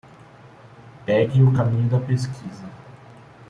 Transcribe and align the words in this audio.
Pegue 1.05 1.43
o 1.43 1.53
caminho 1.53 1.87
da 1.87 1.99
pesquisa 2.03 2.65